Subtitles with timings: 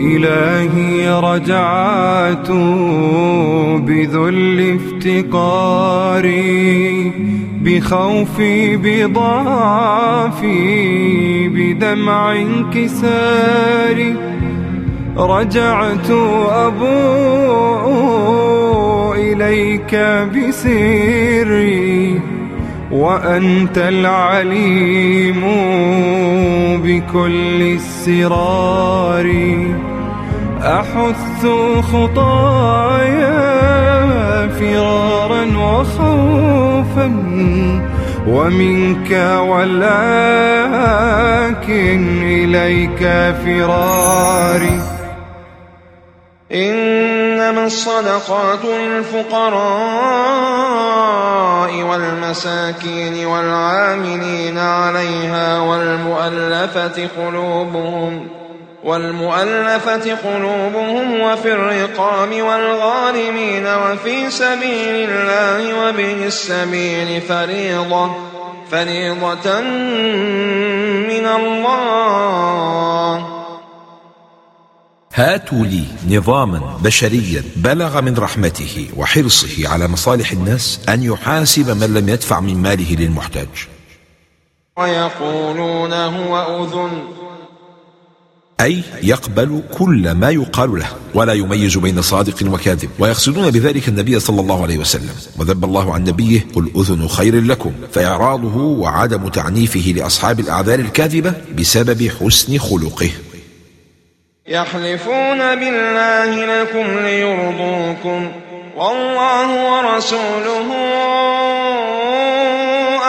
[0.00, 2.50] إلهي رجعت
[3.80, 6.32] بذل افتقاري
[7.62, 10.48] بخوفي بضعفي
[11.48, 14.14] بدمع انكساري.
[15.16, 16.10] رجعت
[16.50, 17.56] أبوء
[19.16, 19.94] إليك
[20.34, 22.20] بسري.
[22.90, 25.40] وأنت العليم
[26.84, 29.28] بكل السرار.
[30.62, 31.46] أحث
[31.92, 33.46] خطايا
[34.48, 37.08] فرارا وخوفا
[38.28, 39.10] ومنك
[39.48, 40.46] ولكن
[42.22, 43.00] إليك
[43.44, 44.80] فراري.
[47.46, 49.72] إنما الصدقات للفقراء
[51.82, 58.28] والمساكين والعاملين عليها والمؤلفة قلوبهم
[58.84, 68.10] والمؤلفة قلوبهم وفي الرقاب والغارمين وفي سبيل الله وابن السبيل فريضة
[68.70, 69.60] فريضة
[71.08, 73.35] من الله.
[75.18, 82.08] هاتوا لي نظاما بشريا بلغ من رحمته وحرصه على مصالح الناس أن يحاسب من لم
[82.08, 83.48] يدفع من ماله للمحتاج.
[84.78, 87.02] ويقولون هو أذن.
[88.60, 92.90] أي يقبل كل ما يقال له ولا يميز بين صادق وكاذب.
[92.98, 95.14] ويقصدون بذلك النبي صلى الله عليه وسلم.
[95.38, 97.72] وذب الله عن نبيه قل أذن خير لكم.
[97.92, 103.10] فإعراضه وعدم تعنيفه لأصحاب الأعذار الكاذبة بسبب حسن خلقه.
[104.48, 108.32] يحلفون بالله لكم ليرضوكم
[108.76, 110.68] والله ورسوله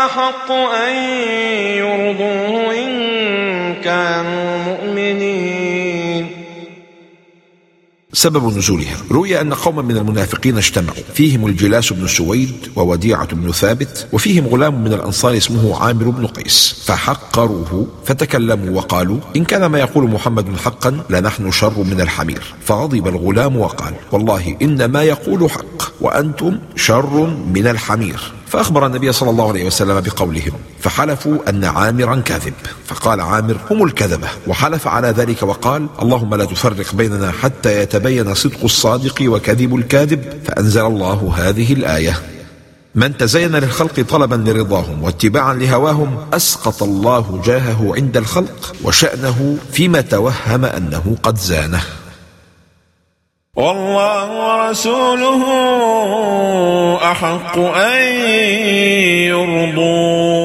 [0.05, 0.93] أحق أن
[1.77, 5.06] يرضوه إن كانوا مؤمنين.
[8.17, 10.97] سبب نزولها روي أن قوما من المنافقين اجتمعوا.
[11.13, 16.83] فيهم الجلاس بن سويد ووديعة بن ثابت وفيهم غلام من الأنصار اسمه عامر بن قيس.
[16.85, 22.41] فحقروه فتكلموا وقالوا إن كان ما يقول محمد حقا لنحن شر من الحمير.
[22.65, 28.19] فغضب الغلام وقال والله إن ما يقول حق وأنتم شر من الحمير.
[28.47, 32.53] فأخبر النبي صلى الله عليه وسلم بقولهم فحلفوا أن عامرا كاذب.
[32.85, 34.27] فقال عامر هم الكذبة.
[34.47, 40.43] وحلف على ذلك وقال اللهم لا تفرق بيننا حتى يتبين صدق الصادق وكذب الكاذب.
[40.45, 42.21] فأنزل الله هذه الآية.
[42.95, 50.65] من تزين للخلق طلبا لرضاهم واتباعا لهواهم أسقط الله جاهه عند الخلق وشأنه فيما توهم
[50.65, 51.81] أنه قد زانه.
[53.55, 55.43] والله ورسوله
[57.11, 58.01] أحق أن
[59.27, 60.36] يرضوه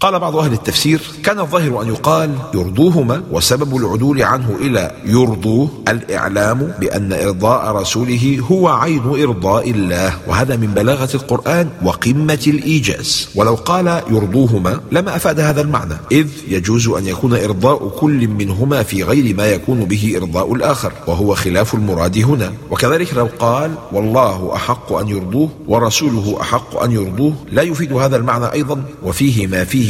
[0.00, 6.72] قال بعض أهل التفسير كان الظاهر أن يقال يرضوهما وسبب العدول عنه إلى يرضوه الإعلام
[6.80, 13.28] بأن إرضاء رسوله هو عين إرضاء الله وهذا من بلاغة القرآن وقمة الإيجاز.
[13.34, 19.02] ولو قال يرضوهما لما أفاد هذا المعنى إذ يجوز أن يكون إرضاء كل منهما في
[19.02, 22.52] غير ما يكون به إرضاء الآخر وهو خلاف المراد هنا.
[22.70, 28.52] وكذلك لو قال والله أحق أن يرضوه ورسوله أحق أن يرضوه لا يفيد هذا المعنى
[28.52, 29.89] أيضا وفيه ما فيه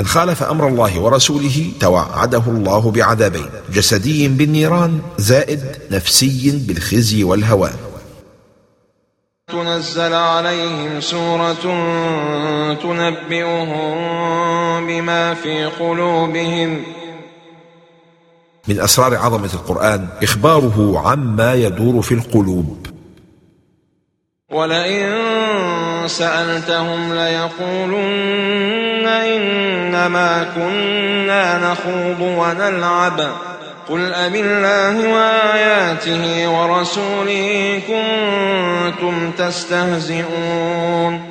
[0.00, 7.76] من خالف أمر الله ورسوله توعده الله بعذابين جسدي بالنيران زائد نفسي بالخزي والهوان.
[9.48, 11.54] تنزل عليهم سورة
[12.74, 13.96] تنبئهم
[14.86, 16.82] بما في قلوبهم.
[18.68, 22.86] من أسرار عظمة القرآن إخباره عما يدور في القلوب.
[24.52, 25.12] ولئن
[26.06, 33.20] سألتهم ليقولن إنما كنا نخوض ونلعب.
[33.88, 41.29] قل أب الله وآياته ورسوله كنتم تستهزئون.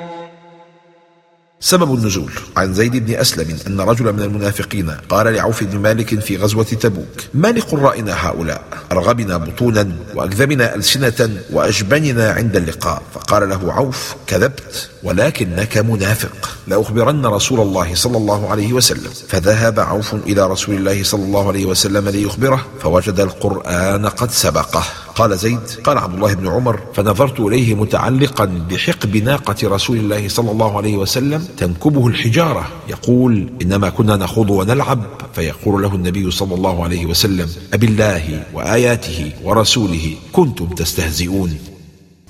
[1.70, 2.32] سبب النزول.
[2.56, 7.06] عن زيد بن أسلم أن رجلا من المنافقين قال لعوف بن مالك في غزوة تبوك
[7.34, 8.62] ما لقرائنا هؤلاء؟
[8.92, 13.02] أرغبنا بطونا وأكذبنا ألسنة وأجبننا عند اللقاء.
[13.14, 16.50] فقال له عوف كذبت ولكنك منافق.
[16.66, 19.10] لأخبرن رسول الله صلى الله عليه وسلم.
[19.28, 24.84] فذهب عوف إلى رسول الله صلى الله عليه وسلم ليخبره فوجد القرآن قد سبقه.
[25.20, 30.50] قال زيد قال عبد الله بن عمر فنظرت إليه متعلقا بحقب ناقة رسول الله صلى
[30.50, 35.02] الله عليه وسلم تنكبه الحجارة يقول إنما كنا نخوض ونلعب
[35.34, 41.58] فيقول له النبي صلى الله عليه وسلم أبالله وآياته ورسوله كنتم تستهزئون.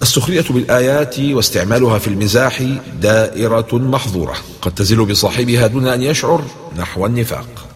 [0.03, 2.63] السخرية بالآيات واستعمالها في المزاح
[3.01, 6.43] دائرة محظورة قد تزل بصاحبها دون أن يشعر
[6.79, 7.69] نحو النفاق.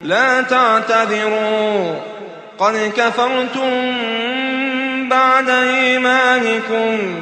[0.00, 2.15] لا تعتذروا.
[2.58, 3.70] قد كفرتم
[5.10, 7.14] بعد إيمانكم.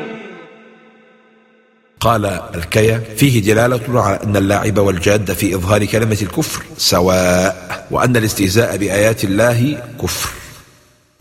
[2.00, 8.76] قال الكيا فيه دلالة على أن اللاعب والجاد في إظهار كلمة الكفر سواء وأن الاستهزاء
[8.76, 10.30] بآيات الله كفر.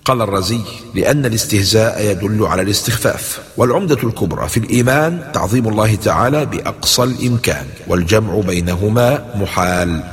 [0.06, 0.60] قال الرزي
[0.96, 8.40] لأن الاستهزاء يدل على الاستخفاف والعمدة الكبرى في الإيمان تعظيم الله تعالى بأقصى الإمكان والجمع
[8.40, 10.04] بينهما محال.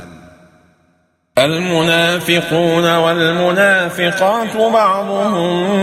[1.45, 5.77] المنافقون والمنافقات بعضهم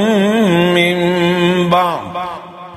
[0.75, 0.97] من
[1.71, 2.29] بعض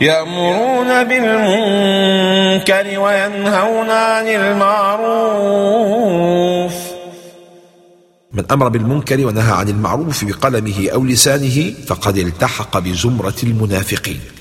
[0.01, 5.61] يأمرون بالمنكر وينهون عن المعروف.
[8.33, 14.40] من أمر بالمنكر ونهى عن المعروف بقلمه أو لسانه فقد التحق بزمرة المنافقين.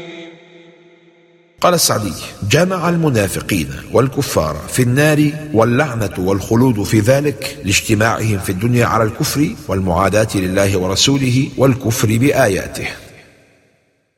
[1.61, 2.13] قال السعدي
[2.49, 10.27] جمع المنافقين والكفار في النار واللعنة والخلود في ذلك لاجتماعهم في الدنيا على الكفر والمعاداة
[10.35, 12.87] لله ورسوله والكفر بآياته.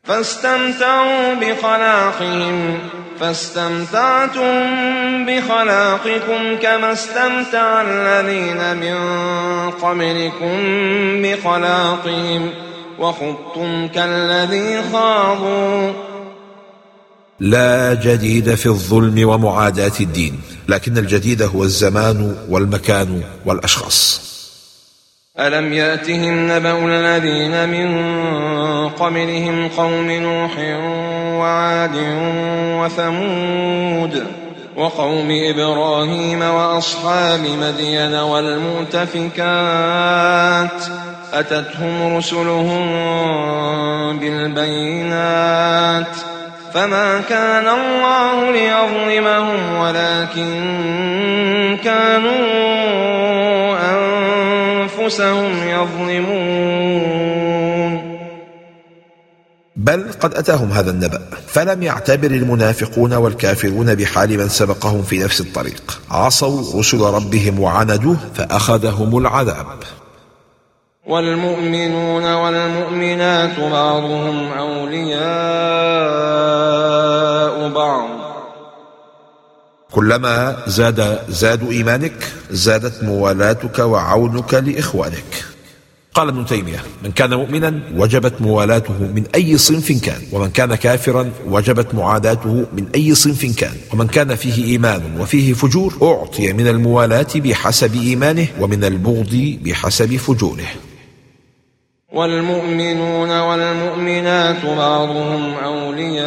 [0.04, 2.80] فاستمتعوا بخلاقهم
[3.20, 4.54] فاستمتعتم
[5.26, 8.98] بخلاقكم كما استمتع الذين من
[9.72, 10.58] قبلكم
[11.24, 12.50] بخلاقهم
[13.00, 16.13] وخضتم كالذي خاضوا.
[17.44, 24.22] لا جديد في الظلم ومعاداة الدين لكن الجديد هو الزمان والمكان والأشخاص.
[25.40, 27.90] ألم يأتهم نبأ الذين من
[28.90, 30.52] قبلهم قوم نوح
[31.40, 31.96] وعاد
[32.80, 34.24] وثمود
[34.78, 39.34] وقوم إبراهيم وأصحاب مدين والمؤتفكات
[41.34, 42.84] أتتهم رسلهم
[44.20, 46.08] بالبينات
[46.74, 50.54] فما كان الله ليظلمهم ولكن
[51.84, 52.34] كانوا
[55.04, 57.14] أنفسهم يظلمون
[59.76, 66.02] بل قد أتاهم هذا النبأ فلم يعتبر المنافقون والكافرون بحال من سبقهم في نفس الطريق
[66.12, 69.68] عصوا رسل ربهم وعندوه فأخذهم العذاب
[71.08, 75.24] والمؤمنون والمؤمنات بعضهم أولياء
[77.70, 78.10] بعض.
[79.92, 85.46] كلما زاد زاد إيمانك زادت موالاتك وعونك لإخوانك.
[86.14, 91.32] قال ابن تيمية من كان مؤمنا وجبت موالاته من أي صنف كان ومن كان كافرا
[91.48, 97.28] وجبت معاداته من أي صنف كان ومن كان فيه إيمان وفيه فجور أعطي من الموالاة
[97.36, 100.68] بحسب إيمانه ومن البغض بحسب فجوره.
[102.14, 106.24] والمؤمنون والمؤمنات بعضهم أولياء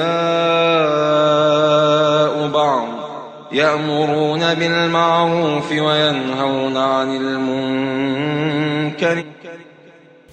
[2.49, 2.89] بعض
[3.53, 8.57] يأمرون بالمعروف وينهون عن المنكر.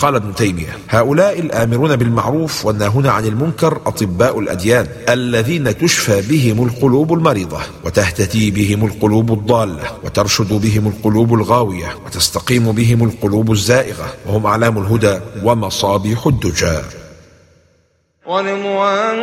[0.04, 7.14] قال ابن تيمية هؤلاء الآمرون بالمعروف والناهون عن المنكر أطباء الأديان الذين تشفى بهم القلوب
[7.14, 14.78] المريضة وتهتدي بهم القلوب الضالة وترشد بهم القلوب الغاوية وتستقيم بهم القلوب الزائغة وهم أعلام
[14.78, 16.78] الهدى ومصابيح الدجى.
[18.28, 19.20] ورضوان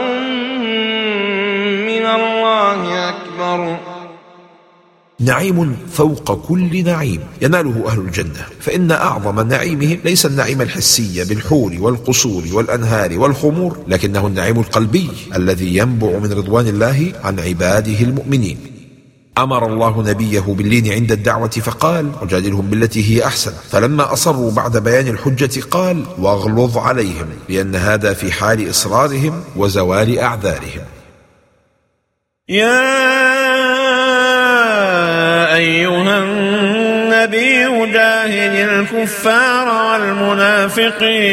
[1.87, 3.90] من الله أكبر.
[5.21, 8.47] نعيم فوق كل نعيم يناله أهل الجنة.
[8.61, 16.19] فإن أعظم نعيمهم ليس النعيم الحسي بالحور والقصور والأنهار والخمور لكنه النعيم القلبي الذي ينبع
[16.19, 18.59] من رضوان الله عن عباده المؤمنين.
[19.39, 23.53] أمر الله نبيه باللين عند الدعوة فقال وجادلهم بالتي هي أحسن.
[23.71, 30.85] فلما أصروا بعد بيان الحجة قال واغلظ عليهم لأن هذا في حال إصرارهم وزوال أعذارهم.
[32.49, 33.20] يا
[37.85, 41.31] النبي جاهد الكفار والمنافقين.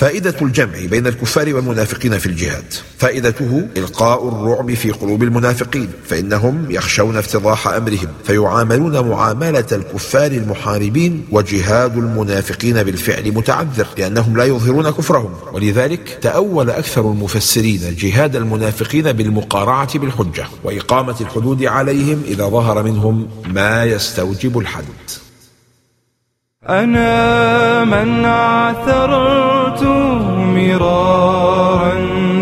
[0.00, 2.64] فائدة الجمع بين الكفار والمنافقين في الجهاد.
[2.98, 11.96] فائدته إلقاء الرعب في قلوب المنافقين فإنهم يخشون افتضاح أمرهم فيعاملون معاملة الكفار المحاربين وجهاد
[11.96, 15.34] المنافقين بالفعل متعذر لأنهم لا يظهرون كفرهم.
[15.52, 23.84] ولذلك تأول أكثر المفسرين جهاد المنافقين بالمقارعة بالحجة وإقامة الحدود عليهم إذا ظهر منهم ما
[23.84, 24.84] يستوجب الحد.
[26.68, 28.24] أنا من
[29.70, 29.84] عثرت
[30.54, 31.94] مرارا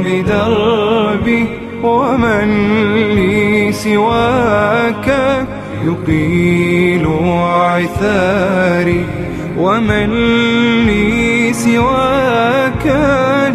[0.04, 1.46] بدربي
[1.82, 2.48] ومن
[3.14, 5.08] لي سواك
[5.84, 7.06] يقيل
[7.42, 9.04] عثاري
[9.58, 10.10] ومن
[10.86, 12.86] لي سواك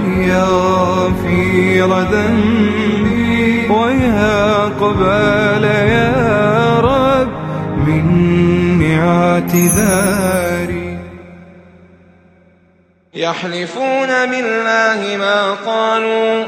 [0.05, 7.27] ليغفر ذنبي ويا قبال يا رب
[7.87, 10.82] مني اعتذاري
[13.23, 16.45] يحلفون بالله ما قالوا.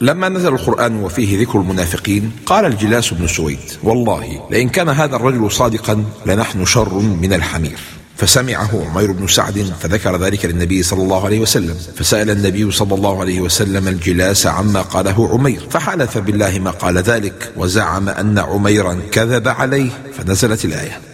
[0.00, 5.50] لما نزل القرآن وفيه ذكر المنافقين قال الجلاس بن سويد والله لئن كان هذا الرجل
[5.50, 7.78] صادقا لنحن شر من الحمير.
[8.16, 11.76] فسمعه عمير بن سعد فذكر ذلك للنبي صلى الله عليه وسلم.
[11.96, 15.60] فسأل النبي صلى الله عليه وسلم الجلاس عما قاله عمير.
[15.70, 19.90] فحلف بالله ما قال ذلك وزعم أن عميرا كذب عليه.
[20.18, 21.07] فنزلت الآية.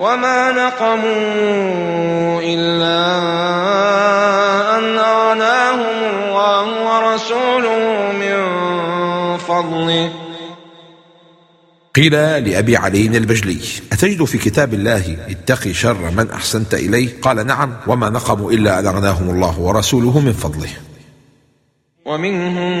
[0.00, 3.00] وما نقموا إلا
[4.78, 8.38] أن أغناهم الله ورسوله من
[9.38, 10.10] فضله
[11.94, 13.60] قيل لأبي علي البجلي
[13.92, 18.86] أتجد في كتاب الله اتق شر من أحسنت إليه؟ قال نعم وما نقموا إلا أن
[18.86, 20.70] أغناهم الله ورسوله من فضله.
[22.06, 22.80] ومنهم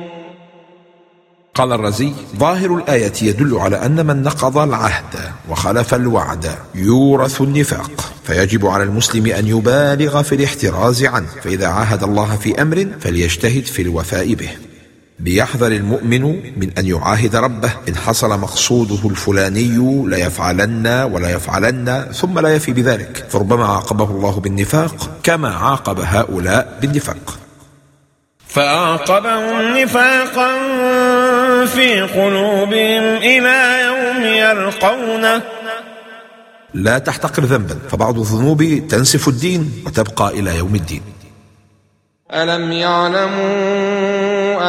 [1.61, 8.65] قال الرزي ظاهر الآية يدل على أن من نقض العهد وخلف الوعد يورث النفاق فيجب
[8.65, 14.33] على المسلم أن يبالغ في الاحتراز عنه فإذا عاهد الله في أمر فليجتهد في الوفاء
[14.33, 14.49] به.
[15.19, 16.21] ليحذر المؤمن
[16.59, 23.25] من أن يعاهد ربه إن حصل مقصوده الفلاني ليفعلن ولا يفعلن ثم لا يفي بذلك
[23.29, 27.40] فربما عاقبه الله بالنفاق كما عاقب هؤلاء بالنفاق.
[28.51, 30.49] فأعقبهم نفاقا
[31.65, 35.41] في قلوبهم إلى يوم يلقونه.
[36.73, 41.01] لا تحتقر ذنبا فبعض الذنوب تنسف الدين وتبقى إلى يوم الدين.
[42.33, 43.51] ألم يعلموا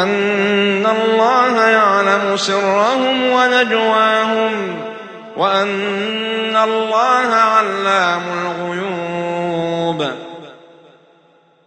[0.02, 4.52] أن الله يعلم سرهم ونجواهم
[5.36, 8.71] وأن الله علام الغيوب.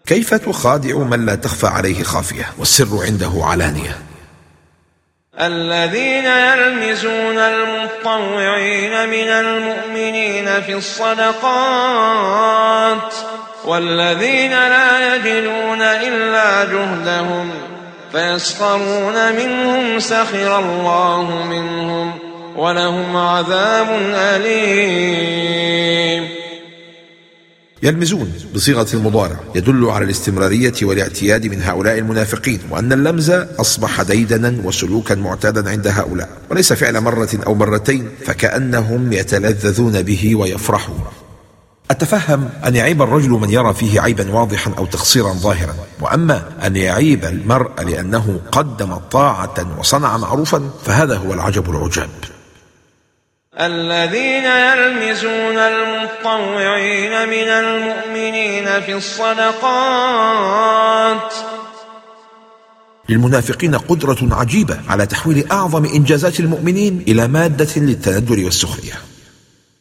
[0.05, 3.97] كيف تخادع من لا تخفى عليه خافية والسر عنده علانية؟
[5.39, 11.43] الذين يلمزون المطوعين من المؤمنين في الصدقات
[13.65, 17.51] والذين لا يجدون إلا جهدهم
[18.11, 22.19] فيسخرون منهم سخر الله منهم
[22.55, 25.65] ولهم عذاب أليم.
[27.85, 29.39] يلمزون بصيغة المضارع.
[29.55, 36.29] يدل على الاستمرارية والاعتياد من هؤلاء المنافقين وأن اللمز أصبح ديدنا وسلوكا معتادا عند هؤلاء.
[36.51, 41.03] وليس فعل مرة أو مرتين فكأنهم يتلذذون به ويفرحون.
[41.91, 47.25] أتفهم أن يعيب الرجل من يرى فيه عيبا واضحا أو تقصيرا ظاهرا وأما أن يعيب
[47.25, 52.09] المرء لأنه قدم طاعة وصنع معروفا فهذا هو العجب العجاب.
[53.59, 60.53] الذين يلمزون المطوعين من المؤمنين في الصدقات.
[63.09, 69.14] للمنافقين قدرة عجيبة على تحويل أعظم إنجازات المؤمنين إلى مادة للتندر والسخرية.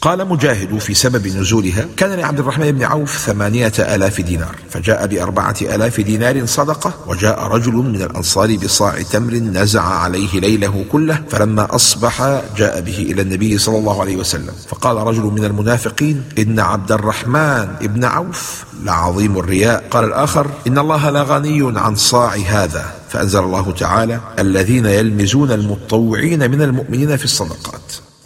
[0.05, 5.55] قال مجاهد في سبب نزولها كان لعبد الرحمن بن عوف ثمانية آلاف دينار فجاء بأربعة
[5.63, 12.43] آلاف دينار صدقة وجاء رجل من الأنصار بصاع تمر نزع عليه ليله كله فلما أصبح
[12.57, 17.67] جاء به إلى النبي صلى الله عليه وسلم فقال رجل من المنافقين إن عبد الرحمن
[17.81, 19.85] بن عوف لعظيم الرياء.
[19.91, 22.85] قال الآخر إن الله لغني عن صاع هذا
[23.15, 27.74] فأنزل الله تعالى الذين يلمزون المطوعين من المؤمنين في الصدقات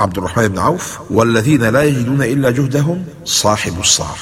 [0.00, 4.16] عبد الرحمن بن عوف والذين لا يجدون إلا جهدهم صاحب الصاع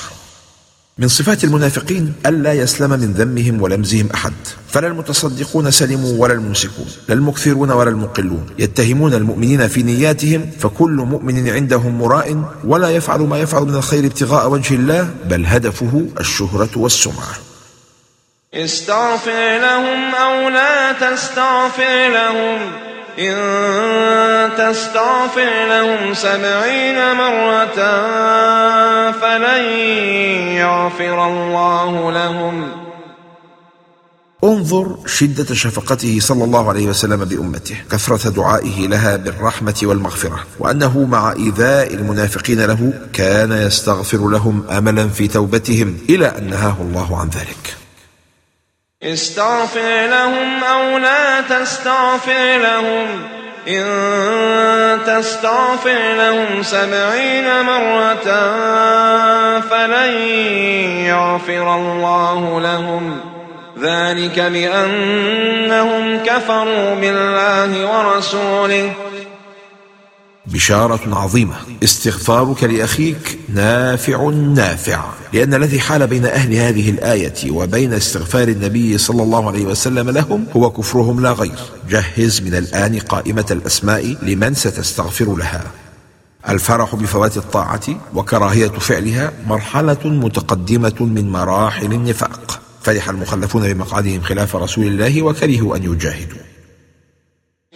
[0.99, 4.33] من صفات المنافقين ألا يسلم من ذمهم ولمزهم أحد.
[4.69, 8.47] فلا المتصدقون سلموا ولا الممسكون لا المكثرون ولا المقلون.
[8.59, 14.49] يتهمون المؤمنين في نياتهم فكل مؤمن عندهم مراء ولا يفعل ما يفعل من الخير ابتغاء
[14.49, 17.35] وجه الله بل هدفه الشهرة والسمعة.
[18.55, 22.73] استغفر لهم أو لا تستغفر لهم.
[23.19, 23.35] إن
[24.59, 27.79] تستغفر لهم سبعين مرة
[29.13, 29.65] فلن
[30.57, 32.87] يغفر الله لهم.
[34.45, 41.33] انظر شدة شفقته صلى الله عليه وسلم بأمته كثرة دعائه لها بالرحمة والمغفرة وأنه مع
[41.33, 47.86] إيذاء المنافقين له كان يستغفر لهم أملا في توبتهم إلى أن نهاه الله عن ذلك.
[49.03, 53.07] استغفر لهم أو لا تستغفر لهم.
[53.69, 58.25] إن تستغفر لهم سبعين مرة
[59.61, 60.13] فلن
[61.07, 63.21] يغفر الله لهم.
[63.81, 68.93] ذلك بأنهم كفروا بالله ورسوله.
[70.47, 71.55] بشارة عظيمة.
[71.85, 75.05] استغفارك لأخيك نافع نافع.
[75.33, 80.47] لأن الذي حال بين أهل هذه الآية وبين استغفار النبي صلى الله عليه وسلم لهم
[80.57, 81.59] هو كفرهم لا غير.
[81.91, 85.65] جهز من الآن قائمة الأسماء لمن ستستغفر لها.
[86.49, 87.83] الفرح بفوات الطاعة
[88.15, 92.61] وكراهية فعلها مرحلة متقدمة من مراحل النفاق.
[92.83, 96.39] فرح المخلفون بمقعدهم خلاف رسول الله وكرهوا أن يجاهدوا.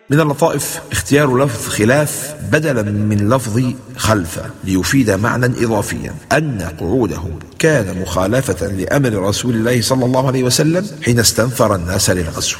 [0.09, 3.61] من اللطائف اختيار لفظ خلاف بدلا من لفظ
[3.97, 10.87] خلف ليفيد معنى اضافيا أن قعودهم كان مخالفة لأمر رسول الله صلى الله عليه وسلم
[11.05, 12.57] حين استنفر الناس للغزو.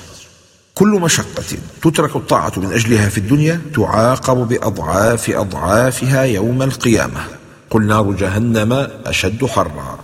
[0.80, 1.44] كل مشقة
[1.82, 7.22] تترك الطاعة من أجلها في الدنيا تعاقب بأضعاف أضعافها يوم القيامة.
[7.70, 10.00] قل نار جهنم أشد حرا.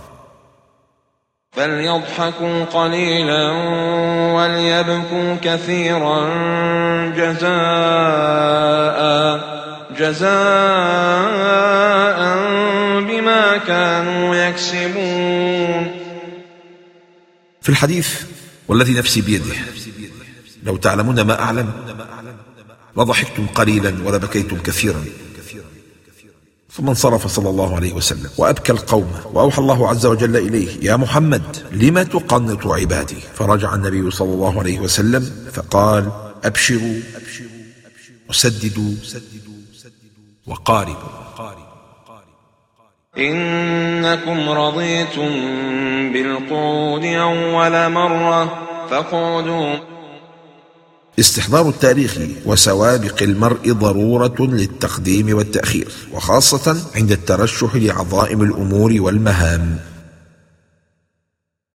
[1.52, 3.52] فليضحكوا قليلا
[4.36, 6.20] وليبكوا كثيرا
[7.16, 7.46] جزاء
[9.98, 10.26] جزاء
[13.00, 15.90] بما كانوا يكسبون.
[17.62, 18.22] في الحديث
[18.68, 19.54] والذي نفسي بيده
[20.66, 21.72] لو تعلمون ما أعلم
[22.96, 25.04] لضحكتم قليلا ولبكيتم كثيرا.
[26.72, 31.42] ثم انصرف صلى الله عليه وسلم وأبكى القوم وأوحى الله عز وجل إليه يا محمد
[31.72, 36.10] لم تقنط عبادي؟ فرجع النبي صلى الله عليه وسلم فقال
[36.44, 37.00] أبشروا
[38.28, 38.94] وسددوا
[40.46, 41.26] وقاربوا.
[43.18, 45.30] إنكم رضيتم
[46.12, 48.44] بالقعود أول مرة
[48.90, 49.95] فقعدوا
[51.18, 59.78] استحضار التاريخ وسوابق المرء ضرورة للتقديم والتأخير وخاصة عند الترشح لعظائم الأمور والمهام.